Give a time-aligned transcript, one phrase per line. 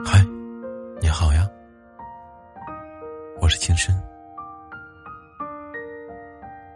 [0.00, 0.24] 嗨，
[1.02, 1.46] 你好呀，
[3.42, 3.94] 我是青深。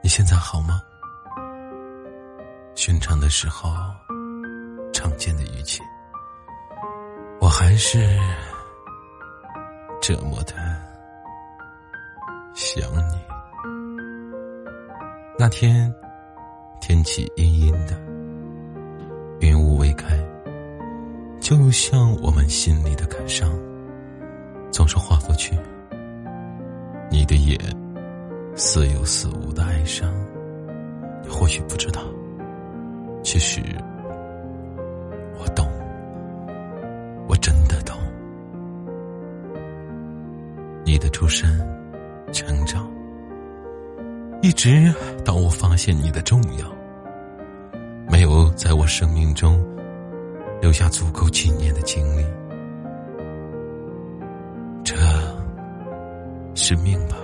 [0.02, 0.82] 你现在好吗？
[2.74, 3.70] 寻常的时候，
[4.92, 5.82] 常见的语气，
[7.40, 8.18] 我还是
[10.02, 10.54] 这么的
[12.54, 13.18] 想你。
[15.38, 15.92] 那天
[16.82, 17.98] 天气阴阴的，
[21.46, 23.48] 就像我们心里的感伤，
[24.72, 25.56] 总是划过去。
[27.08, 27.56] 你的眼
[28.56, 30.12] 似有似无的哀伤，
[31.22, 32.02] 你或许不知道，
[33.22, 33.62] 其实
[35.38, 35.68] 我懂，
[37.28, 37.96] 我真的懂。
[40.84, 41.48] 你的出生、
[42.32, 42.90] 成长，
[44.42, 44.92] 一直
[45.24, 46.66] 到我发现你的重要，
[48.10, 49.64] 没有在我生命中。
[50.60, 52.24] 留下足够纪念的经历，
[54.82, 54.96] 这
[56.54, 57.16] 是命吧？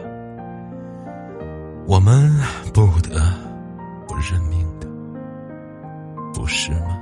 [1.86, 2.30] 我们
[2.72, 3.20] 不得
[4.06, 4.86] 不认命的，
[6.32, 6.98] 不是吗？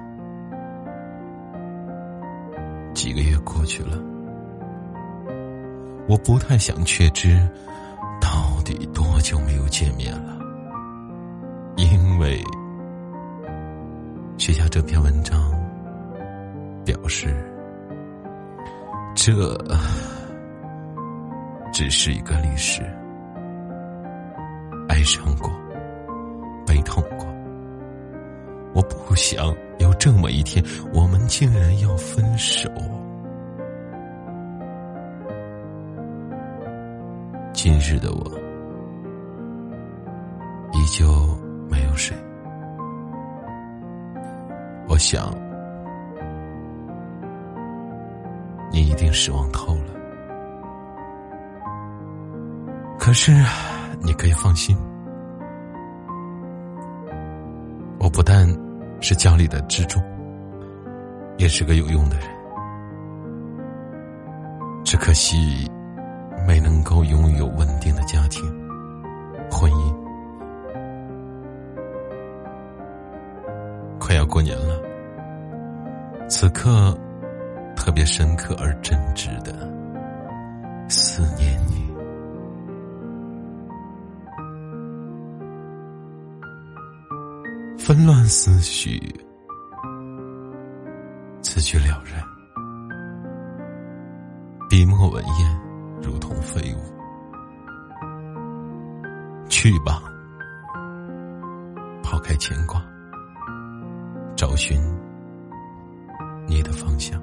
[2.94, 3.98] 几个月过去了，
[6.08, 7.36] 我不太想确知
[8.20, 10.38] 到底多久没有见面了，
[11.76, 12.42] 因为
[14.38, 15.59] 写下这篇文章。
[17.10, 17.26] 是，
[19.16, 19.32] 这
[21.72, 22.82] 只是一个历史。
[24.88, 25.50] 哀伤过，
[26.64, 27.26] 悲痛过，
[28.74, 32.70] 我不想有这么一天，我们竟然要分手。
[37.52, 38.38] 今日的我，
[40.72, 41.04] 依旧
[41.68, 42.16] 没有睡。
[44.88, 45.49] 我想。
[48.72, 49.92] 你一定失望透了，
[52.98, 53.32] 可是
[54.00, 54.76] 你可以放心，
[57.98, 58.46] 我不但
[59.00, 60.00] 是家里的支柱，
[61.36, 62.26] 也是个有用的人，
[64.84, 65.68] 只可惜
[66.46, 68.44] 没能够拥有稳定的家庭、
[69.50, 69.94] 婚姻。
[73.98, 74.80] 快要过年了，
[76.28, 76.96] 此刻。
[77.90, 79.52] 特别深刻而真挚的
[80.88, 81.92] 思念你，
[87.76, 88.96] 纷乱思绪，
[91.42, 92.22] 字句了然，
[94.68, 95.60] 笔墨文言
[96.00, 96.78] 如同飞舞。
[99.48, 100.00] 去吧，
[102.04, 102.80] 抛开牵挂，
[104.36, 104.80] 找寻
[106.46, 107.20] 你的方向。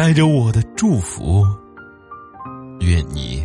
[0.00, 1.46] 带着我的祝福，
[2.80, 3.44] 愿你。